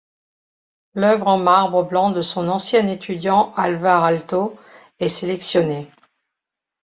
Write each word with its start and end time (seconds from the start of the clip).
L'œuvre 0.95 1.27
en 1.27 1.37
marbre 1.37 1.83
blanc 1.83 2.09
de 2.09 2.21
son 2.21 2.47
ancien 2.49 2.87
étudiant 2.87 3.53
Alvar 3.55 4.03
Aalto 4.03 4.57
est 4.99 5.07
sélectionnée. 5.07 5.91